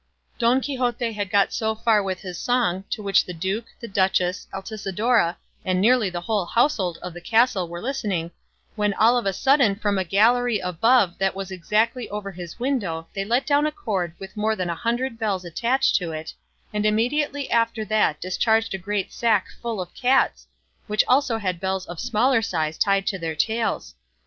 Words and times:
Don 0.39 0.61
Quixote 0.61 1.11
had 1.11 1.29
got 1.29 1.53
so 1.53 1.75
far 1.75 2.01
with 2.01 2.21
his 2.21 2.39
song, 2.39 2.85
to 2.89 3.03
which 3.03 3.23
the 3.23 3.35
duke, 3.35 3.65
the 3.79 3.87
duchess, 3.87 4.47
Altisidora, 4.51 5.37
and 5.63 5.79
nearly 5.79 6.09
the 6.09 6.21
whole 6.21 6.47
household 6.47 6.97
of 7.03 7.13
the 7.13 7.21
castle 7.21 7.67
were 7.67 7.83
listening, 7.83 8.31
when 8.75 8.95
all 8.95 9.15
of 9.15 9.27
a 9.27 9.31
sudden 9.31 9.75
from 9.75 9.99
a 9.99 10.03
gallery 10.03 10.57
above 10.57 11.19
that 11.19 11.35
was 11.35 11.51
exactly 11.51 12.09
over 12.09 12.31
his 12.31 12.57
window 12.59 13.05
they 13.13 13.23
let 13.23 13.45
down 13.45 13.67
a 13.67 13.71
cord 13.71 14.15
with 14.17 14.35
more 14.35 14.55
than 14.55 14.71
a 14.71 14.73
hundred 14.75 15.19
bells 15.19 15.45
attached 15.45 15.93
to 15.97 16.11
it, 16.11 16.33
and 16.73 16.83
immediately 16.83 17.47
after 17.51 17.85
that 17.85 18.19
discharged 18.19 18.73
a 18.73 18.79
great 18.79 19.13
sack 19.13 19.49
full 19.61 19.79
of 19.79 19.93
cats, 19.93 20.47
which 20.87 21.03
also 21.07 21.37
had 21.37 21.59
bells 21.59 21.85
of 21.85 21.99
smaller 21.99 22.41
size 22.41 22.75
tied 22.75 23.05
to 23.05 23.19
their 23.19 23.35
tails. 23.35 23.93